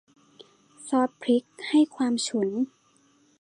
[0.87, 2.49] ซอสพริกให้ความฉุน